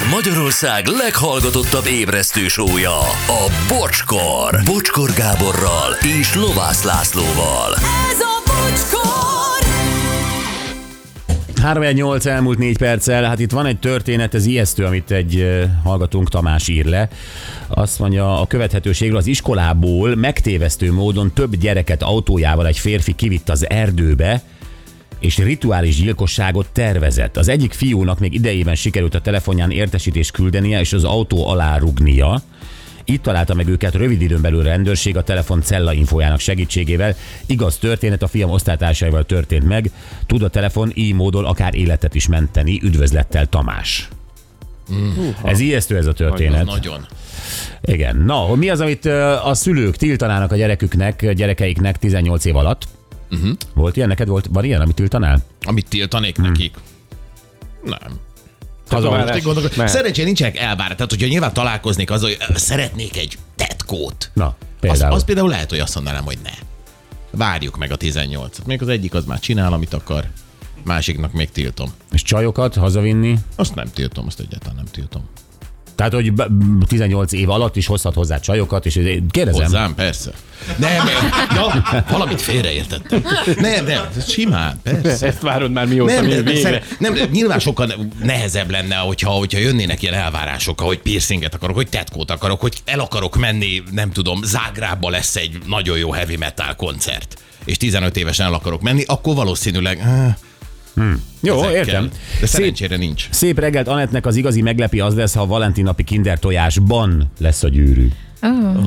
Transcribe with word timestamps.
Ez 0.00 0.06
Magyarország 0.10 0.86
leghallgatottabb 0.86 1.86
ébresztő 1.86 2.48
sója, 2.48 2.98
a 3.26 3.50
Bocskor. 3.68 4.60
Bocskor 4.64 5.10
Gáborral 5.12 5.92
és 6.20 6.34
Lovász 6.34 6.82
Lászlóval. 6.84 7.74
Ez 8.10 8.20
a 8.20 8.42
bocskor! 8.46 9.68
318 11.62 12.26
elmúlt 12.26 12.58
4 12.58 12.78
perccel, 12.78 13.24
hát 13.24 13.38
itt 13.38 13.50
van 13.50 13.66
egy 13.66 13.78
történet, 13.78 14.34
ez 14.34 14.46
ijesztő, 14.46 14.84
amit 14.84 15.10
egy 15.10 15.60
hallgatónk 15.84 16.28
Tamás 16.28 16.68
ír 16.68 16.84
le. 16.84 17.08
Azt 17.68 17.98
mondja, 17.98 18.40
a 18.40 18.46
követhetőségről 18.46 19.18
az 19.18 19.26
iskolából 19.26 20.14
megtévesztő 20.14 20.92
módon 20.92 21.32
több 21.32 21.56
gyereket 21.56 22.02
autójával 22.02 22.66
egy 22.66 22.78
férfi 22.78 23.12
kivitt 23.12 23.48
az 23.48 23.70
erdőbe, 23.70 24.42
és 25.20 25.38
rituális 25.38 25.96
gyilkosságot 25.96 26.68
tervezett. 26.72 27.36
Az 27.36 27.48
egyik 27.48 27.72
fiúnak 27.72 28.18
még 28.18 28.34
idejében 28.34 28.74
sikerült 28.74 29.14
a 29.14 29.20
telefonján 29.20 29.70
értesítést 29.70 30.30
küldenie, 30.30 30.80
és 30.80 30.92
az 30.92 31.04
autó 31.04 31.46
alá 31.46 31.76
rugnia. 31.78 32.42
Itt 33.04 33.22
találta 33.22 33.54
meg 33.54 33.68
őket 33.68 33.94
rövid 33.94 34.20
időn 34.20 34.40
belül 34.40 34.60
a 34.60 34.62
rendőrség 34.62 35.16
a 35.16 35.22
telefon 35.22 35.62
cella 35.62 35.92
infójának 35.92 36.40
segítségével. 36.40 37.16
Igaz 37.46 37.76
történet 37.76 38.22
a 38.22 38.26
fiam 38.26 38.50
osztálytársaival 38.50 39.24
történt 39.24 39.64
meg. 39.64 39.90
Tud 40.26 40.42
a 40.42 40.48
telefon 40.48 40.90
így 40.94 41.14
módon 41.14 41.44
akár 41.44 41.74
életet 41.74 42.14
is 42.14 42.28
menteni. 42.28 42.80
Üdvözlettel 42.82 43.46
Tamás. 43.46 44.08
Ez 45.44 45.60
ijesztő 45.60 45.96
ez 45.96 46.06
a 46.06 46.12
történet. 46.12 46.64
Nagyon. 46.64 47.06
Igen. 47.82 48.16
Na, 48.16 48.54
mi 48.54 48.70
az, 48.70 48.80
amit 48.80 49.04
a 49.44 49.54
szülők 49.54 49.96
tiltanának 49.96 50.52
a 50.52 50.56
gyereküknek, 50.56 51.32
gyerekeiknek 51.32 51.98
18 51.98 52.44
év 52.44 52.56
alatt? 52.56 52.88
Uh-huh. 53.30 53.50
Volt 53.74 53.96
ilyen? 53.96 54.08
Neked 54.08 54.28
volt, 54.28 54.46
van 54.50 54.64
ilyen, 54.64 54.80
amit 54.80 54.94
tiltanál? 54.94 55.42
Amit 55.62 55.88
tiltanék 55.88 56.36
hmm. 56.36 56.44
nekik? 56.46 56.76
Nem. 57.84 58.18
Nem. 59.76 59.88
Szerencsére 59.88 60.26
nincsenek 60.26 60.56
elvárás. 60.56 60.94
Tehát, 60.94 61.10
hogyha 61.10 61.26
nyilván 61.26 61.52
találkoznék 61.52 62.10
azzal, 62.10 62.30
hogy 62.46 62.56
szeretnék 62.56 63.16
egy 63.16 63.38
tetkót. 63.56 64.30
Na, 64.34 64.46
Az, 64.46 64.54
például. 64.80 65.14
az 65.14 65.24
például 65.24 65.48
lehet, 65.48 65.70
hogy 65.70 65.78
azt 65.78 65.94
mondanám, 65.94 66.24
hogy 66.24 66.38
ne. 66.42 66.50
Várjuk 67.30 67.76
meg 67.76 67.92
a 67.92 67.96
18-at. 67.96 68.64
Még 68.66 68.82
az 68.82 68.88
egyik 68.88 69.14
az 69.14 69.24
már 69.24 69.38
csinál, 69.38 69.72
amit 69.72 69.94
akar. 69.94 70.24
Másiknak 70.84 71.32
még 71.32 71.50
tiltom. 71.50 71.92
És 72.12 72.22
csajokat 72.22 72.74
hazavinni? 72.74 73.38
Azt 73.56 73.74
nem 73.74 73.86
tiltom, 73.94 74.26
azt 74.26 74.40
egyáltalán 74.40 74.76
nem 74.76 74.84
tiltom. 74.84 75.28
Tehát, 76.00 76.14
hogy 76.14 76.32
be- 76.32 76.48
18 76.86 77.32
év 77.32 77.50
alatt 77.50 77.76
is 77.76 77.86
hozhat 77.86 78.14
hozzá 78.14 78.38
csajokat, 78.38 78.86
és 78.86 79.00
kérdezem. 79.30 79.62
Hozzám, 79.62 79.94
persze. 79.94 80.30
Nem. 80.76 81.06
Ja, 81.54 81.84
valamit 82.10 82.40
félreértettem. 82.40 83.24
Nem, 83.56 83.84
nem, 83.84 84.08
simán, 84.28 84.80
persze. 84.82 85.26
Ezt 85.26 85.40
várod 85.40 85.70
már 85.70 85.86
mióta, 85.86 86.12
Nem, 86.14 86.24
mi 86.24 86.32
nem, 86.32 86.44
végre. 86.44 86.82
nem, 86.98 87.14
nyilván 87.30 87.58
sokkal 87.58 87.94
nehezebb 88.22 88.70
lenne, 88.70 88.94
hogyha, 88.94 89.30
hogyha 89.30 89.58
jönnének 89.58 90.02
ilyen 90.02 90.14
elvárások, 90.14 90.80
hogy 90.80 90.98
piercinget 90.98 91.54
akarok, 91.54 91.76
hogy 91.76 91.88
tetkót 91.88 92.30
akarok, 92.30 92.60
hogy 92.60 92.74
el 92.84 93.00
akarok 93.00 93.36
menni, 93.36 93.82
nem 93.92 94.10
tudom, 94.10 94.42
Zágrába 94.42 95.10
lesz 95.10 95.36
egy 95.36 95.58
nagyon 95.66 95.98
jó 95.98 96.10
heavy 96.10 96.36
metal 96.36 96.74
koncert, 96.74 97.42
és 97.64 97.76
15 97.76 98.16
évesen 98.16 98.46
el 98.46 98.54
akarok 98.54 98.82
menni, 98.82 99.02
akkor 99.06 99.34
valószínűleg... 99.34 100.02
eh, 100.96 101.04
Jó, 101.40 101.54
ezekkel. 101.54 101.76
értem. 101.76 102.08
De 102.08 102.46
Szép, 102.46 102.48
szerencsére 102.48 102.96
nincs. 102.96 103.28
szép 103.30 103.58
reggelt 103.58 103.88
Anettnek 103.88 104.26
az 104.26 104.36
igazi 104.36 104.62
meglepi 104.62 105.00
az 105.00 105.14
lesz, 105.14 105.34
ha 105.34 105.40
a 105.42 105.46
Valentin 105.46 105.84
napi 105.84 106.04
kinder 106.04 106.38
tojásban 106.38 107.30
lesz 107.38 107.62
a 107.62 107.68
gyűrű. 107.68 108.08
Oh. 108.42 108.80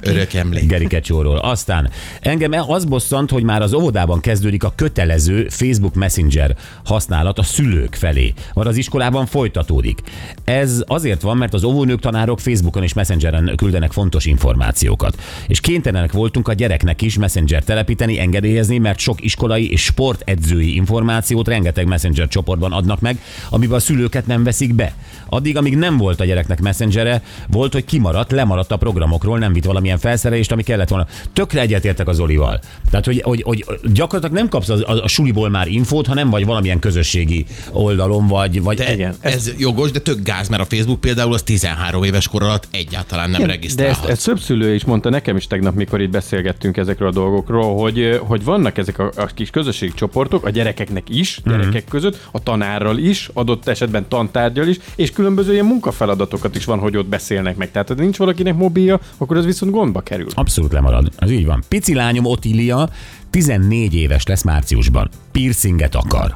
Örök 0.00 0.34
emlék. 0.34 0.66
Geri 0.66 0.86
Kecsóról. 0.86 1.36
Aztán 1.38 1.90
engem 2.20 2.52
az 2.68 2.84
bosszant, 2.84 3.30
hogy 3.30 3.42
már 3.42 3.62
az 3.62 3.72
óvodában 3.72 4.20
kezdődik 4.20 4.64
a 4.64 4.72
kötelező 4.76 5.46
Facebook 5.48 5.94
Messenger 5.94 6.56
használat 6.84 7.38
a 7.38 7.42
szülők 7.42 7.94
felé, 7.94 8.32
vagy 8.52 8.66
az 8.66 8.76
iskolában 8.76 9.26
folytatódik. 9.26 10.00
Ez 10.44 10.82
azért 10.86 11.22
van, 11.22 11.36
mert 11.36 11.54
az 11.54 11.64
óvónők 11.64 12.00
tanárok 12.00 12.40
Facebookon 12.40 12.82
és 12.82 12.92
Messengeren 12.92 13.52
küldenek 13.56 13.92
fontos 13.92 14.24
információkat. 14.24 15.20
És 15.46 15.60
kénytelenek 15.60 16.12
voltunk 16.12 16.48
a 16.48 16.52
gyereknek 16.52 17.02
is 17.02 17.18
Messenger 17.18 17.64
telepíteni, 17.64 18.20
engedélyezni, 18.20 18.78
mert 18.78 18.98
sok 18.98 19.24
iskolai 19.24 19.70
és 19.70 19.84
sportedzői 19.84 20.74
információt 20.74 21.48
rengeteg 21.48 21.86
Messenger 21.86 22.28
csoportban 22.28 22.72
adnak 22.72 23.00
meg, 23.00 23.18
amiben 23.50 23.76
a 23.76 23.80
szülőket 23.80 24.26
nem 24.26 24.44
veszik 24.44 24.74
be. 24.74 24.94
Addig, 25.28 25.56
amíg 25.56 25.76
nem 25.76 25.96
volt 25.96 26.20
a 26.20 26.24
gyereknek 26.24 26.60
Messengere, 26.60 27.22
volt, 27.48 27.72
hogy 27.72 27.84
kimaradt, 27.84 28.30
lemaradt 28.30 28.55
a 28.64 28.76
programokról, 28.76 29.38
nem 29.38 29.52
vitt 29.52 29.64
valamilyen 29.64 29.98
felszerelést, 29.98 30.52
ami 30.52 30.62
kellett 30.62 30.88
volna. 30.88 31.06
Tökre 31.32 31.60
egyetértek 31.60 32.08
az 32.08 32.20
Olival. 32.20 32.60
Tehát, 32.90 33.04
hogy, 33.04 33.22
hogy, 33.22 33.42
hogy 33.46 33.64
gyakorlatilag 33.92 34.34
nem 34.42 34.48
kapsz 34.48 34.68
a, 34.68 34.74
a, 34.74 35.02
a 35.02 35.08
suliból 35.08 35.48
már 35.48 35.68
infót, 35.68 36.06
ha 36.06 36.14
nem 36.14 36.30
vagy 36.30 36.46
valamilyen 36.46 36.78
közösségi 36.78 37.46
oldalon, 37.72 38.26
vagy, 38.26 38.62
vagy 38.62 38.76
De 38.76 38.92
Igen, 38.92 39.14
ez, 39.20 39.34
ez 39.34 39.52
jogos, 39.58 39.90
de 39.90 39.98
tök 39.98 40.22
gáz, 40.22 40.48
mert 40.48 40.62
a 40.62 40.76
Facebook 40.76 41.00
például 41.00 41.34
az 41.34 41.42
13 41.42 42.02
éves 42.02 42.28
kor 42.28 42.42
alatt 42.42 42.68
egyáltalán 42.70 43.30
nem 43.30 43.46
De 43.76 43.88
ezt, 43.88 44.04
ezt 44.04 44.24
több 44.24 44.40
szülő 44.40 44.74
is 44.74 44.84
mondta 44.84 45.10
nekem 45.10 45.36
is 45.36 45.46
tegnap, 45.46 45.74
mikor 45.74 46.00
itt 46.00 46.10
beszélgettünk 46.10 46.76
ezekről 46.76 47.08
a 47.08 47.12
dolgokról, 47.12 47.76
hogy, 47.76 48.20
hogy 48.22 48.44
vannak 48.44 48.78
ezek 48.78 48.98
a, 48.98 49.10
a 49.16 49.26
kis 49.26 49.50
közösségi 49.50 49.92
csoportok, 49.94 50.44
a 50.44 50.50
gyerekeknek 50.50 51.08
is, 51.08 51.40
gyerekek 51.44 51.84
között, 51.84 52.28
a 52.30 52.42
tanárral 52.42 52.98
is, 52.98 53.30
adott 53.32 53.68
esetben 53.68 54.08
tantárgyal 54.08 54.68
is, 54.68 54.76
és 54.96 55.10
különböző 55.12 55.52
ilyen 55.52 55.64
munkafeladatokat 55.64 56.56
is 56.56 56.64
van, 56.64 56.78
hogy 56.78 56.96
ott 56.96 57.06
beszélnek 57.06 57.56
meg. 57.56 57.70
Tehát 57.70 57.94
nincs 57.94 58.18
valakinek 58.46 58.56
mobilja, 58.56 59.00
akkor 59.18 59.36
az 59.36 59.44
viszont 59.44 59.72
gondba 59.72 60.00
kerül. 60.00 60.26
Abszolút 60.34 60.72
lemarad. 60.72 61.12
Ez 61.18 61.30
így 61.30 61.46
van. 61.46 61.64
Pici 61.68 61.94
lányom 61.94 62.24
Otília 62.24 62.88
14 63.30 63.94
éves 63.94 64.26
lesz 64.26 64.42
márciusban. 64.42 65.10
Piercinget 65.32 65.94
akar. 65.94 66.34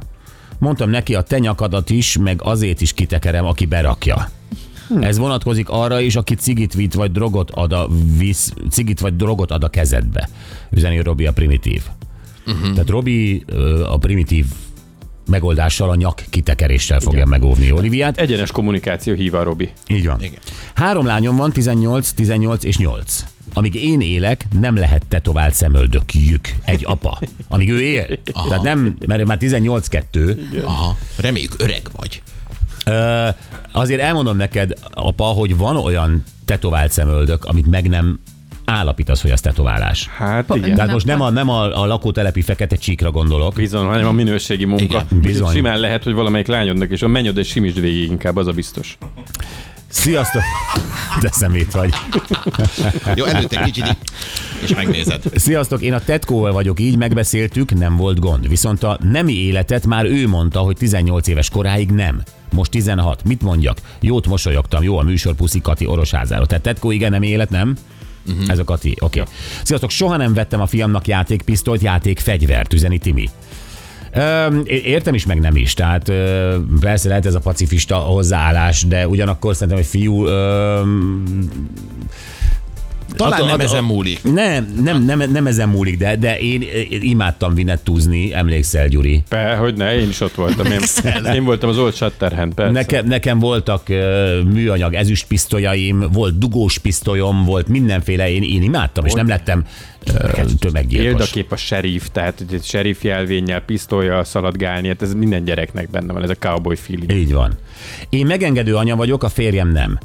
Mondtam 0.58 0.90
neki, 0.90 1.14
a 1.14 1.22
te 1.22 1.38
nyakadat 1.38 1.90
is, 1.90 2.18
meg 2.18 2.40
azért 2.42 2.80
is 2.80 2.92
kitekerem, 2.92 3.44
aki 3.44 3.66
berakja. 3.66 4.28
Ez 5.00 5.18
vonatkozik 5.18 5.68
arra 5.68 6.00
is, 6.00 6.16
aki 6.16 6.34
cigit 6.34 6.74
vitt 6.74 6.94
vagy 6.94 7.12
drogot 7.12 7.50
ad 7.50 7.72
a, 7.72 7.88
visz, 8.16 8.52
cigit 8.70 9.00
vagy 9.00 9.16
drogot 9.16 9.50
ad 9.50 9.64
a 9.64 9.68
kezedbe. 9.68 10.28
Üzeni 10.70 11.02
Robi 11.02 11.26
a 11.26 11.32
primitív. 11.32 11.82
Uh-huh. 12.46 12.72
Tehát 12.72 12.88
Robi 12.88 13.44
a 13.90 13.98
primitív 13.98 14.46
megoldással, 15.30 15.90
a 15.90 15.94
nyak 15.94 16.24
kitekeréssel 16.30 17.00
fogja 17.00 17.26
megóvni 17.26 17.72
Oliviát. 17.72 18.18
Egyenes 18.18 18.50
kommunikáció 18.50 19.14
hív 19.14 19.34
a 19.34 19.42
Robi. 19.42 19.70
Így 19.86 20.06
van. 20.06 20.22
Igen. 20.22 20.38
Három 20.74 21.06
lányom 21.06 21.36
van, 21.36 21.52
18, 21.52 22.10
18 22.10 22.64
és 22.64 22.76
8. 22.76 23.24
Amíg 23.54 23.74
én 23.74 24.00
élek, 24.00 24.46
nem 24.60 24.76
lehet 24.76 25.06
tetovált 25.08 25.54
szemöldökjük 25.54 26.48
egy 26.64 26.84
apa. 26.86 27.20
Amíg 27.48 27.70
ő 27.70 27.80
él. 27.80 28.06
Tehát 28.48 28.62
nem, 28.62 28.96
mert 29.06 29.24
már 29.24 29.38
18-2. 29.40 30.64
Aha, 30.64 30.96
reméljük 31.16 31.54
öreg 31.58 31.82
vagy. 31.96 32.22
Ö, 32.84 33.28
azért 33.72 34.00
elmondom 34.00 34.36
neked, 34.36 34.72
apa, 34.90 35.24
hogy 35.24 35.56
van 35.56 35.76
olyan 35.76 36.24
tetovált 36.44 36.92
szemöldök, 36.92 37.44
amit 37.44 37.66
meg 37.66 37.88
nem 37.88 38.20
állapítasz, 38.70 39.22
hogy 39.22 39.30
az 39.30 39.40
tetoválás. 39.40 40.08
Hát 40.16 40.54
igen. 40.54 40.74
Tehát 40.74 40.92
most 40.92 41.06
nem 41.06 41.20
a, 41.20 41.30
nem 41.30 41.48
a, 41.48 41.82
a 41.82 41.86
lakótelepi 41.86 42.42
fekete 42.42 42.76
csíkra 42.76 43.10
gondolok. 43.10 43.54
Bizony, 43.54 43.86
hanem 43.86 44.06
a 44.06 44.12
minőségi 44.12 44.64
munka. 44.64 44.82
Igen, 44.84 45.06
bizony. 45.10 45.54
Simán 45.54 45.78
lehet, 45.78 46.04
hogy 46.04 46.12
valamelyik 46.12 46.46
lányodnak, 46.46 46.90
és 46.90 47.02
a 47.02 47.08
mennyod 47.08 47.36
és 47.36 47.48
simisd 47.48 47.80
végig 47.80 48.10
inkább, 48.10 48.36
az 48.36 48.46
a 48.46 48.52
biztos. 48.52 48.98
Sziasztok! 49.88 50.42
De 51.20 51.28
szemét 51.32 51.72
vagy. 51.72 51.94
Jó, 53.14 53.24
előtte 53.24 53.62
kicsit 53.62 53.96
és 54.62 54.74
megnézed. 54.74 55.22
Sziasztok, 55.34 55.82
én 55.82 55.92
a 55.92 56.00
Tetkóval 56.00 56.52
vagyok 56.52 56.80
így, 56.80 56.96
megbeszéltük, 56.96 57.74
nem 57.74 57.96
volt 57.96 58.18
gond. 58.18 58.48
Viszont 58.48 58.82
a 58.82 58.98
nemi 59.02 59.32
életet 59.32 59.86
már 59.86 60.04
ő 60.04 60.28
mondta, 60.28 60.60
hogy 60.60 60.76
18 60.76 61.28
éves 61.28 61.48
koráig 61.48 61.90
nem. 61.90 62.22
Most 62.52 62.70
16. 62.70 63.24
Mit 63.24 63.42
mondjak? 63.42 63.78
Jót 64.00 64.26
mosolyogtam, 64.26 64.82
jó 64.82 64.98
a 64.98 65.02
műsor 65.02 65.34
Puszi 65.34 65.60
Kati 65.60 65.86
Orosházáról. 65.86 66.46
Tehát 66.46 66.62
Tetkó, 66.62 66.90
igen, 66.90 67.10
nemi 67.10 67.28
élet, 67.28 67.50
nem? 67.50 67.76
Uh-huh. 68.28 68.50
Ez 68.50 68.58
a 68.58 68.64
Kati, 68.64 68.96
oké. 68.98 69.20
Okay. 69.20 69.32
Sziasztok, 69.62 69.90
soha 69.90 70.16
nem 70.16 70.34
vettem 70.34 70.60
a 70.60 70.66
fiamnak 70.66 71.06
játékpisztolyt, 71.06 71.82
játékfegyvert, 71.82 72.72
üzeni 72.72 72.98
Timi. 72.98 73.28
Ö, 74.12 74.60
értem 74.66 75.14
is, 75.14 75.26
meg 75.26 75.40
nem 75.40 75.56
is. 75.56 75.74
Tehát 75.74 76.08
ö, 76.08 76.56
persze 76.80 77.08
lehet 77.08 77.26
ez 77.26 77.34
a 77.34 77.40
pacifista 77.40 77.96
hozzáállás, 77.96 78.86
de 78.86 79.08
ugyanakkor 79.08 79.54
szerintem, 79.54 79.76
hogy 79.76 79.86
fiú 79.86 80.26
ö, 80.26 80.82
Talán 83.16 83.40
nem 83.40 83.48
attól- 83.48 83.64
ezen 83.64 83.84
múlik. 83.84 84.22
nem, 84.22 84.74
nem, 84.82 85.04
nem, 85.04 85.30
nem 85.30 85.46
ezen 85.46 85.68
múlik, 85.68 85.98
de, 85.98 86.16
de 86.16 86.38
én, 86.38 86.62
én 86.90 87.02
imádtam 87.02 87.54
vinettúzni, 87.54 88.34
emlékszel, 88.34 88.88
Gyuri? 88.88 89.22
Pe, 89.28 89.54
hogy 89.54 89.74
ne, 89.76 89.94
én 89.94 90.08
is 90.08 90.20
ott 90.20 90.34
voltam. 90.34 90.66
Én, 90.66 90.80
én 91.34 91.44
voltam 91.44 91.68
az 91.68 91.78
Old 91.78 91.94
Shatterhand, 91.94 92.54
persze. 92.54 92.72
Nekem, 92.72 93.06
nekem 93.06 93.38
voltak 93.38 93.82
uh, 93.88 93.96
műanyag 94.42 94.94
ezüstpisztolyaim, 94.94 96.04
volt 96.12 96.38
dugós 96.38 96.78
pisztolyom, 96.78 97.44
volt 97.44 97.68
mindenféle, 97.68 98.30
én, 98.30 98.42
én 98.42 98.62
imádtam, 98.62 99.04
és 99.04 99.12
nem 99.12 99.28
lettem 99.28 99.64
uh, 100.06 100.44
tömeggyilkos. 100.58 101.06
Példakép 101.06 101.52
a 101.52 101.56
serif, 101.56 102.08
tehát 102.12 102.38
hogy 102.38 102.54
egy 102.54 102.64
serif 102.64 103.04
jelvénnyel, 103.04 103.60
pisztolyjal 103.60 104.24
szaladgálni, 104.24 104.88
hát 104.88 105.02
ez 105.02 105.14
minden 105.14 105.44
gyereknek 105.44 105.90
benne 105.90 106.12
van, 106.12 106.22
ez 106.22 106.30
a 106.30 106.34
cowboy 106.34 106.76
feeling. 106.76 107.12
Így 107.12 107.32
van. 107.32 107.52
Én 108.08 108.26
megengedő 108.26 108.76
anya 108.76 108.96
vagyok, 108.96 109.22
a 109.22 109.28
férjem 109.28 109.68
nem. 109.72 109.98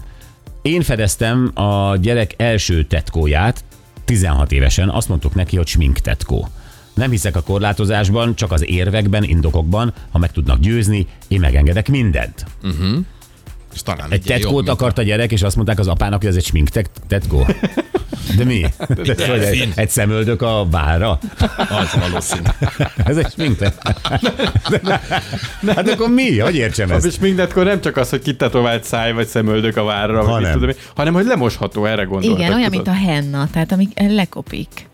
Én 0.66 0.82
fedeztem 0.82 1.52
a 1.54 1.96
gyerek 1.98 2.34
első 2.38 2.84
tetkóját, 2.84 3.64
16 4.06 4.52
évesen, 4.52 4.90
azt 4.90 5.10
mondtuk 5.10 5.36
neki, 5.36 5.58
hogy 5.58 5.68
smink 5.68 6.00
tetkó. 6.00 6.48
Nem 6.94 7.10
hiszek 7.10 7.36
a 7.36 7.42
korlátozásban, 7.42 8.36
csak 8.36 8.52
az 8.52 8.70
érvekben, 8.70 9.24
indokokban, 9.24 9.94
ha 10.12 10.18
meg 10.18 10.32
tudnak 10.32 10.60
győzni, 10.60 11.08
én 11.28 11.40
megengedek 11.40 11.90
mindent. 11.90 12.46
És 13.76 13.82
talán 13.82 14.12
Egy 14.12 14.22
tetkót 14.22 14.70
akart 14.70 14.98
a 14.98 15.02
gyerek, 15.02 15.32
és 15.32 15.42
azt 15.42 15.56
mondták 15.56 15.80
az 15.80 15.88
apának, 15.88 16.20
hogy 16.22 16.30
ez 16.30 16.36
egy 16.36 16.46
smink 16.46 16.70
tet- 16.70 17.02
tetkó. 17.08 17.46
De 18.38 18.44
mi? 18.44 18.66
De 19.04 19.16
ez 19.34 19.42
egy, 19.44 19.72
egy 19.76 19.90
szemöldök 19.90 20.42
a 20.42 20.68
vára? 20.72 21.10
a- 21.10 21.20
Az 21.70 21.94
valószínű. 22.10 22.42
Ez 23.06 23.18
egy 23.18 23.32
smink 23.32 23.58
tet- 23.58 23.82
Hát 25.68 25.90
akkor 25.90 26.10
mi? 26.10 26.40
Hogy 26.40 26.56
értsem 26.56 26.90
És 26.92 26.96
ezt? 27.04 27.22
mindenkor 27.22 27.66
nem 27.66 27.82
csak 27.82 27.98
az, 27.98 28.10
hogy 28.10 28.22
kitetovált 28.22 28.84
száj 28.84 29.14
vagy 29.14 29.28
szemöldök 29.28 29.78
a 29.78 29.84
várra, 29.84 30.18
vagy 30.24 30.26
Hanem. 30.32 30.50
mit 30.52 30.60
tudom 30.60 30.76
hanem 30.96 31.14
hogy 31.14 31.26
lemosható, 31.26 31.86
erre 31.86 32.04
gondoltak. 32.04 32.40
Igen, 32.40 32.54
olyan, 32.54 32.70
tudod? 32.72 32.86
mint 32.86 32.98
a 32.98 33.08
henna, 33.10 33.48
tehát 33.52 33.72
amik 33.72 34.00
lekopik. 34.00 34.88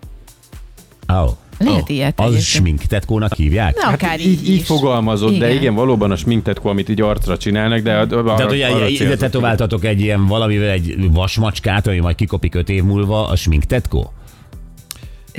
Oh. 1.08 1.30
Lehet 1.64 1.90
ilyet 1.90 2.20
Az 2.20 2.26
egyébként. 2.26 2.46
smink 2.48 2.82
tetkónak 2.82 3.34
hívják? 3.34 3.76
Na, 3.76 3.88
akár 3.88 4.10
Hát 4.10 4.20
így, 4.20 4.50
így 4.50 4.56
is. 4.56 4.66
fogalmazott, 4.66 5.38
de 5.38 5.54
igen, 5.54 5.74
valóban 5.74 6.12
a 6.12 6.16
sminktetkó, 6.16 6.70
amit 6.70 6.90
így 6.90 7.02
arcra 7.02 7.38
csinálnak, 7.38 7.80
de 7.80 7.94
a, 7.94 8.02
a, 8.02 8.08
Tehát, 8.08 8.42
hogy 8.42 8.62
arra 8.62 8.88
ide 8.88 9.16
tetováltatok 9.16 9.86
egy 9.86 10.02
ilyen 10.02 10.28
valamivel 10.28 10.70
egy 10.70 11.12
vasmacskát, 11.12 11.88
ami 11.88 12.00
majd 12.00 12.16
kikopik 12.16 12.56
öt 12.56 12.70
év 12.70 12.84
múlva, 12.84 13.28
a 13.28 13.36
smink 13.36 13.64
tetkó? 13.64 14.14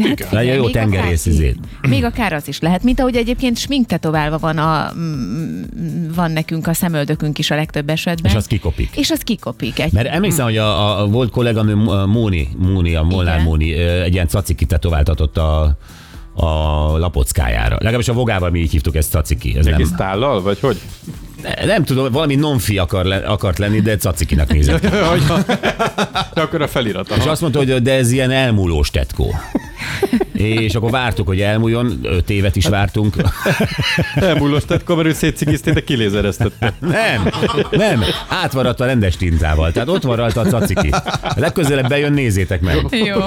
Hát, 0.03 0.31
Legyen 0.31 0.55
jó 0.55 0.69
tengerész 0.71 1.27
izét. 1.27 1.57
Még 1.89 2.05
akár 2.05 2.33
az 2.33 2.49
is 2.49 2.61
lehet, 2.61 2.83
mint 2.83 3.01
ahogy 3.01 3.17
egyébként 3.17 3.59
smink 3.59 3.87
tetoválva 3.87 4.39
van, 4.39 4.59
a, 4.59 4.93
van 6.15 6.31
nekünk 6.31 6.67
a 6.67 6.75
szemöldökünk 6.75 7.39
is 7.39 7.51
a 7.51 7.55
legtöbb 7.55 7.91
esetben. 7.91 8.31
És 8.31 8.37
az 8.37 8.47
kikopik. 8.47 8.91
És 8.97 9.11
az 9.11 9.21
kikopik. 9.21 9.79
Egy, 9.81 9.93
Mert 9.93 10.09
emlékszem, 10.09 10.45
hogy 10.45 10.57
a, 10.57 11.01
a 11.01 11.07
volt 11.07 11.31
kolléganő 11.31 11.75
Móni, 12.07 12.49
Móni, 12.59 12.95
a 12.95 13.03
Molnár 13.03 13.35
Igen. 13.35 13.47
Móni 13.47 13.73
egy 13.83 14.13
ilyen 14.13 14.29
caciki 14.29 14.65
tetováltatott 14.65 15.37
a, 15.37 15.77
a 16.35 16.99
lapockájára. 16.99 17.77
Legalábbis 17.79 18.09
a 18.09 18.13
vogával 18.13 18.51
mi 18.51 18.61
így 18.61 18.71
hívtuk 18.71 18.97
ezt 18.97 19.11
caciki. 19.11 19.57
Ez 19.59 19.67
Egész 19.67 19.89
nem, 19.89 19.97
tállal, 19.97 20.43
vagy 20.43 20.61
hogy? 20.61 20.81
nem 21.65 21.85
tudom, 21.85 22.13
valami 22.13 22.35
nonfi 22.35 22.79
akar 22.79 23.05
le, 23.05 23.17
akart 23.17 23.59
lenni, 23.59 23.81
de 23.81 23.97
cacikinak 23.97 24.53
nézett. 24.53 24.85
akkor 26.35 26.63
a 26.63 26.69
felirat. 26.69 27.15
És 27.17 27.25
azt 27.25 27.41
mondta, 27.41 27.59
hogy 27.59 27.83
de 27.83 27.93
ez 27.93 28.11
ilyen 28.11 28.31
elmúlós 28.31 28.91
tetkó. 28.91 29.35
És 30.33 30.75
akkor 30.75 30.91
vártuk, 30.91 31.27
hogy 31.27 31.41
elmúljon, 31.41 31.99
öt 32.03 32.31
évet 32.31 32.57
is 32.57 32.67
vártunk. 32.67 33.17
Elmúlós 34.15 34.65
tetkó, 34.65 34.95
mert 34.95 35.09
ő 35.09 35.13
szétcikizté, 35.13 35.71
de 35.71 35.81
kilézereztette. 35.81 36.73
Nem, 36.81 37.31
nem, 37.71 38.03
átvaralt 38.29 38.81
a 38.81 38.85
rendes 38.85 39.17
tintával. 39.17 39.73
Tehát 39.73 39.89
ott 39.89 40.03
varalt 40.03 40.37
a 40.37 40.43
caciki. 40.43 40.91
Legközelebb 41.35 41.89
bejön, 41.89 42.13
nézzétek 42.13 42.61
meg. 42.61 42.87
Jó. 42.91 43.21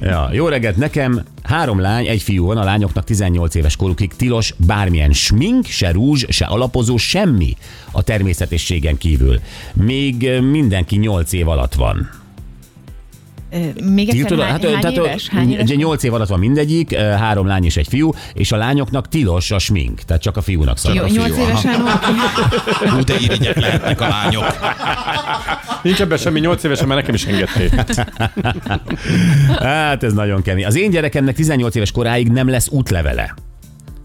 Ja, 0.00 0.28
jó 0.32 0.48
reggelt 0.48 0.76
nekem. 0.76 1.22
Három 1.42 1.80
lány, 1.80 2.06
egy 2.06 2.22
fiú 2.22 2.46
van, 2.46 2.56
a 2.56 2.64
lányoknak 2.64 3.04
18 3.04 3.54
éves 3.54 3.76
korukig 3.76 4.12
tilos 4.16 4.54
bármilyen 4.56 5.12
smink, 5.12 5.66
se 5.66 5.90
rúzs, 5.92 6.24
se 6.28 6.44
alapozó, 6.44 6.96
semmi 6.96 7.56
a 7.90 8.02
természetességen 8.02 8.98
kívül. 8.98 9.40
Még 9.74 10.30
mindenki 10.40 10.96
8 10.96 11.32
év 11.32 11.48
alatt 11.48 11.74
van. 11.74 12.10
Még 13.84 14.08
egyszer, 14.08 14.26
Tiltod- 14.26 14.40
hány, 14.40 14.60
hány 14.60 14.80
tehát, 14.80 14.96
éves? 14.96 15.28
Hány 15.28 15.52
éves? 15.52 15.70
8 15.70 16.02
év 16.02 16.14
alatt 16.14 16.28
van 16.28 16.38
mindegyik, 16.38 16.94
három 16.96 17.46
lány 17.46 17.64
és 17.64 17.76
egy 17.76 17.88
fiú, 17.88 18.12
és 18.34 18.52
a 18.52 18.56
lányoknak 18.56 19.08
tilos 19.08 19.50
a 19.50 19.58
smink, 19.58 20.00
tehát 20.00 20.22
csak 20.22 20.36
a 20.36 20.42
fiúnak 20.42 20.78
szabad. 20.78 20.96
Jó, 20.96 21.02
a 21.04 21.06
fiú. 21.08 21.34
nyolc 21.34 21.48
évesen 21.48 21.80
oké. 21.94 22.88
Hú, 22.88 23.04
de 23.04 23.14
irigyek 23.20 23.56
lehetnek 23.56 24.00
a 24.00 24.08
lányok. 24.08 24.44
Nincs 25.86 26.00
ebben 26.00 26.18
semmi, 26.18 26.40
8 26.40 26.62
évesen 26.64 26.86
már 26.86 26.96
nekem 26.96 27.14
is 27.14 27.26
engedték. 27.26 27.70
Hát 29.58 30.02
ez 30.02 30.12
nagyon 30.12 30.42
kemény. 30.42 30.64
Az 30.64 30.76
én 30.76 30.90
gyerekemnek 30.90 31.34
18 31.34 31.74
éves 31.74 31.90
koráig 31.90 32.28
nem 32.28 32.48
lesz 32.48 32.68
útlevele. 32.68 33.34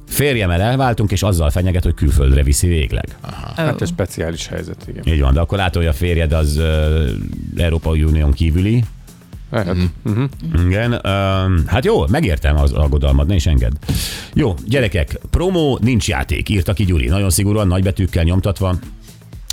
Férjemmel 0.07 0.61
elváltunk, 0.61 1.11
és 1.11 1.23
azzal 1.23 1.49
fenyeget, 1.49 1.83
hogy 1.83 1.93
külföldre 1.93 2.43
viszi 2.43 2.67
végleg. 2.67 3.05
Hát 3.55 3.81
ez 3.81 3.87
speciális 3.89 4.47
helyzet, 4.47 4.85
igen. 4.87 5.13
Így 5.13 5.21
van, 5.21 5.33
de 5.33 5.39
akkor 5.39 5.57
látod, 5.57 5.81
hogy 5.81 5.91
a 5.91 5.93
férjed 5.93 6.31
az 6.31 6.57
uh, 6.57 7.09
Európai 7.57 8.03
Unión 8.03 8.31
kívüli. 8.31 8.83
Hát, 9.51 9.75
Mhm. 10.03 10.23
Igen, 10.67 10.91
um, 10.93 11.63
hát 11.67 11.85
jó, 11.85 12.07
megértem 12.07 12.57
az 12.57 12.71
aggodalmad, 12.71 13.27
ne 13.27 13.35
is 13.35 13.45
engedd. 13.45 13.71
Jó, 14.33 14.53
gyerekek, 14.67 15.19
promo, 15.29 15.77
nincs 15.81 16.07
játék, 16.07 16.49
írta 16.49 16.73
ki 16.73 16.83
Gyuri, 16.85 17.07
nagyon 17.07 17.29
szigorúan, 17.29 17.67
nagybetűkkel 17.67 18.23
nyomtatva. 18.23 18.75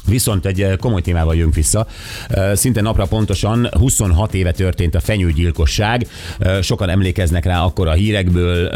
Viszont 0.09 0.47
egy 0.47 0.63
eh, 0.63 0.77
komoly 0.77 1.01
témával 1.01 1.37
jönk 1.37 1.55
vissza. 1.55 1.87
Eh, 2.29 2.55
Szinte 2.55 2.81
napra 2.81 3.07
pontosan 3.07 3.69
26 3.79 4.35
éve 4.35 4.53
történt 4.53 4.95
a 4.95 5.01
fenyőgyilkosság. 5.01 6.07
Eh, 6.39 6.63
Sokan 6.63 6.89
emlékeznek 6.89 7.45
rá 7.45 7.63
akkor 7.63 7.89
a 7.89 7.93
hírekből, 7.93 8.71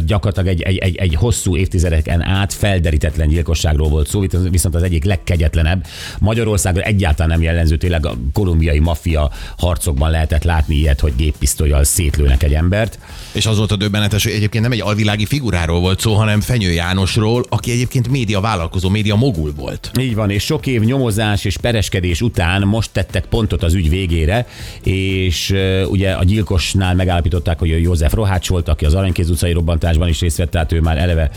gyakorlatilag 0.00 0.48
egy, 0.48 0.62
egy, 0.62 0.76
egy, 0.76 0.96
egy 0.96 1.14
hosszú 1.14 1.56
évtizedeken 1.56 2.22
át 2.22 2.52
felderítetlen 2.52 3.28
gyilkosságról 3.28 3.88
volt 3.88 4.08
szó, 4.08 4.22
viszont 4.50 4.74
az 4.74 4.82
egyik 4.82 5.04
legkegyetlenebb. 5.04 5.86
Magyarországon 6.18 6.82
egyáltalán 6.82 7.30
nem 7.30 7.42
jellemző, 7.42 7.76
tényleg 7.76 8.06
a 8.06 8.16
kolumbiai 8.32 8.78
maffia 8.78 9.30
harcokban 9.58 10.10
lehetett 10.10 10.44
látni 10.44 10.74
ilyet, 10.74 11.00
hogy 11.00 11.12
géppisztolyjal 11.16 11.84
szétlőnek 11.84 12.42
egy 12.42 12.54
embert. 12.54 12.98
És 13.32 13.46
az 13.46 13.56
volt 13.56 13.72
a 13.72 13.76
döbbenetes, 13.76 14.24
hogy 14.24 14.32
egyébként 14.32 14.62
nem 14.62 14.72
egy 14.72 14.80
alvilági 14.80 15.26
figuráról 15.26 15.80
volt 15.80 16.00
szó, 16.00 16.14
hanem 16.14 16.40
Fenyő 16.40 16.72
Jánosról, 16.72 17.44
aki 17.48 17.70
egyébként 17.70 18.08
média 18.08 18.40
vállalkozó, 18.40 18.88
média 18.88 19.16
mogul 19.16 19.52
volt. 19.56 19.90
Így 20.00 20.14
van, 20.14 20.30
és 20.30 20.44
sok 20.44 20.66
év 20.66 20.77
nyomozás 20.84 21.44
és 21.44 21.56
pereskedés 21.56 22.20
után 22.20 22.62
most 22.62 22.92
tettek 22.92 23.24
pontot 23.26 23.62
az 23.62 23.74
ügy 23.74 23.88
végére, 23.88 24.46
és 24.82 25.54
ugye 25.88 26.12
a 26.12 26.24
gyilkosnál 26.24 26.94
megállapították, 26.94 27.58
hogy 27.58 27.82
József 27.82 28.14
Rohács 28.14 28.48
volt, 28.48 28.68
aki 28.68 28.84
az 28.84 28.94
Aranykéz 28.94 29.30
utcai 29.30 29.52
robbantásban 29.52 30.08
is 30.08 30.20
részt 30.20 30.36
vett, 30.36 30.50
tehát 30.50 30.72
ő 30.72 30.80
már 30.80 30.98
eleve 30.98 31.30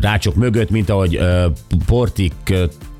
rácsok 0.00 0.34
mögött, 0.34 0.70
mint 0.70 0.90
ahogy 0.90 1.20
Portik 1.86 2.32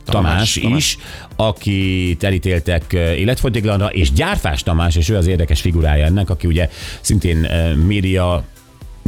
Tamás, 0.04 0.54
Tamás. 0.54 0.76
is, 0.76 0.98
akit 1.36 2.24
elítéltek 2.24 2.92
életfogytiglanra, 2.92 3.86
és 3.86 4.12
Gyárfás 4.12 4.62
Tamás, 4.62 4.96
és 4.96 5.08
ő 5.08 5.16
az 5.16 5.26
érdekes 5.26 5.60
figurája 5.60 6.04
ennek, 6.04 6.30
aki 6.30 6.46
ugye 6.46 6.68
szintén 7.00 7.36
média 7.86 8.44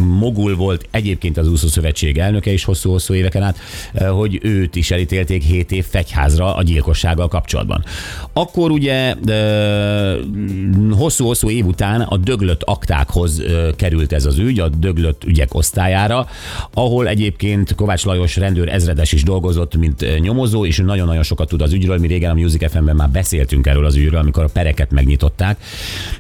Mogul 0.05 0.57
volt 0.57 0.89
egyébként 0.91 1.37
az 1.37 1.49
úszó 1.49 1.69
szövetség 1.69 2.19
elnöke 2.19 2.53
is 2.53 2.65
hosszú-hosszú 2.65 3.15
éveken 3.15 3.43
át, 3.43 3.59
eh, 3.93 4.09
hogy 4.09 4.39
őt 4.43 4.77
is 4.77 4.91
elítélték 4.91 5.43
7 5.43 5.73
év 5.73 5.85
fegyházra 5.85 6.55
a 6.55 6.63
gyilkossággal 6.63 7.29
kapcsolatban. 7.29 7.85
Akkor 8.33 8.71
ugye 8.71 9.15
eh, 9.27 10.17
hosszú-hosszú 10.91 11.51
év 11.51 11.67
után 11.67 12.01
a 12.01 12.17
döglött 12.17 12.63
aktákhoz 12.63 13.41
eh, 13.41 13.69
került 13.77 14.13
ez 14.13 14.25
az 14.25 14.39
ügy, 14.39 14.61
a 14.61 14.69
döglött 14.69 15.25
ügyek 15.25 15.55
osztályára, 15.55 16.27
ahol 16.75 17.09
egyébként 17.09 17.75
Kovács 17.75 18.05
Lajos 18.05 18.37
rendőr 18.37 18.69
ezredes 18.69 19.13
is 19.13 19.23
dolgozott, 19.23 19.77
mint 19.77 20.03
eh, 20.03 20.19
nyomozó, 20.19 20.67
és 20.67 20.77
nagyon-nagyon 20.77 21.23
sokat 21.23 21.49
tud 21.49 21.63
az 21.63 21.73
ügyről. 21.73 21.99
Mi 21.99 22.07
régen 22.07 22.31
a 22.31 22.35
Music 22.35 22.71
FM-ben 22.71 22.97
már 22.97 23.11
beszéltünk 23.11 23.67
erről 23.67 23.85
az 23.85 23.97
ügyről, 23.97 24.21
amikor 24.21 24.45
a 24.45 24.49
pereket 24.53 24.91
megnyitották. 24.91 25.61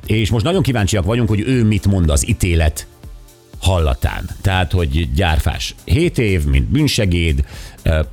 És 0.06 0.30
most 0.30 0.44
nagyon 0.44 0.62
kíváncsiak 0.62 1.04
vagyunk, 1.04 1.28
hogy 1.28 1.40
ő 1.46 1.64
mit 1.64 1.86
mond 1.86 2.10
az 2.10 2.28
ítélet 2.28 2.86
hallatán. 3.62 4.28
Tehát, 4.40 4.72
hogy 4.72 5.12
gyárfás 5.14 5.74
7 5.84 6.18
év, 6.18 6.44
mint 6.44 6.68
bűnsegéd, 6.68 7.44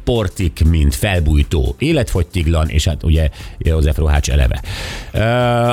portik, 0.04 0.62
mint 0.70 0.96
felbújtó 0.96 1.76
életfogytiglan, 1.78 2.70
és 2.70 2.86
hát 2.86 3.04
ugye 3.04 3.30
József 3.58 3.98
Rohács 3.98 4.30
eleve. 4.30 4.62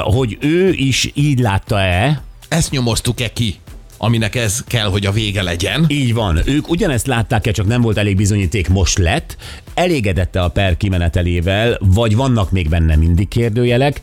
Hogy 0.03 0.37
ő 0.41 0.73
is 0.73 1.11
így 1.15 1.39
látta-e, 1.39 2.23
Ezt 2.49 2.71
nyomoztuk-e 2.71 3.33
ki, 3.33 3.55
aminek 3.99 4.35
ez 4.35 4.65
kell, 4.67 4.87
hogy 4.87 5.07
a 5.07 5.13
vége 5.13 5.43
legyen? 5.43 5.85
így 5.89 6.15
van, 6.15 6.41
ők 6.45 6.69
ugyanezt 6.69 7.07
látták-e, 7.07 7.51
csak 7.51 7.67
nem 7.67 7.81
volt 7.81 7.99
elég 7.99 8.17
bizonyíték, 8.17 8.69
most 8.69 8.99
lett, 8.99 9.37
elégedette 9.75 10.43
a 10.43 10.49
per 10.49 10.77
kimenetelével, 10.77 11.79
vagy 11.81 12.17
vannak 12.17 12.51
még 12.51 12.69
benne 12.69 12.97
mindig 12.97 13.29
kérdőjelek. 13.29 14.01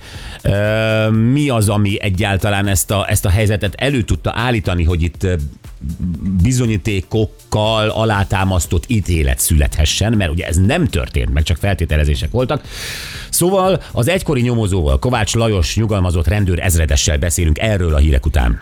Mi 1.32 1.50
az, 1.50 1.70
ami 1.70 2.02
egyáltalán 2.02 2.68
ezt 2.68 2.92
a, 2.92 3.06
ezt 3.10 3.26
a 3.26 3.30
helyzetet 3.30 3.74
elő 3.76 4.02
tudta 4.02 4.34
állítani, 4.36 4.84
hogy 4.84 5.02
itt 5.02 5.28
bizonyítékokkal 6.42 7.90
alátámasztott 7.90 8.84
ítélet 8.88 9.40
születhessen, 9.40 10.14
mert 10.14 10.32
ugye 10.32 10.46
ez 10.46 10.58
nem 10.58 10.88
történt, 10.88 11.34
meg 11.34 11.44
csak 11.44 11.58
feltételezések 11.58 12.32
voltak. 12.32 12.64
Szóval 13.30 13.82
az 13.92 14.08
egykori 14.08 14.42
nyomozóval, 14.42 15.00
Kovács 15.00 15.36
Lajos 15.36 15.76
nyugalmazott 15.76 16.28
rendőr 16.28 16.60
ezredessel 16.60 17.18
beszélünk 17.18 17.60
erről 17.60 17.94
a 17.94 17.98
hírek 17.98 18.26
után. 18.26 18.62